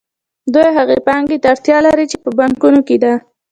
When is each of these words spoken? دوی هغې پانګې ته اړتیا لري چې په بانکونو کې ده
دوی 0.53 0.69
هغې 0.77 0.97
پانګې 1.07 1.37
ته 1.43 1.47
اړتیا 1.53 1.77
لري 1.87 2.05
چې 2.11 2.17
په 2.23 2.29
بانکونو 2.37 2.79
کې 2.87 2.97
ده 3.03 3.13